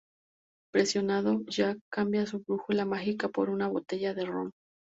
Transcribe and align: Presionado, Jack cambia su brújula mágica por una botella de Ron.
Presionado, 0.73 1.41
Jack 1.45 1.77
cambia 1.91 2.25
su 2.25 2.39
brújula 2.39 2.85
mágica 2.85 3.29
por 3.29 3.51
una 3.51 3.67
botella 3.67 4.15
de 4.15 4.25
Ron. 4.25 4.51